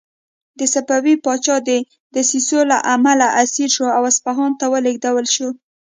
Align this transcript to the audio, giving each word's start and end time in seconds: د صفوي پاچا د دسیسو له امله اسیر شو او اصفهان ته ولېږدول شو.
د 0.59 0.61
صفوي 0.73 1.15
پاچا 1.25 1.55
د 1.69 1.69
دسیسو 2.15 2.57
له 2.71 2.77
امله 2.95 3.27
اسیر 3.43 3.69
شو 3.75 3.87
او 3.97 4.03
اصفهان 4.11 4.51
ته 4.59 4.65
ولېږدول 4.73 5.25
شو. 5.35 5.49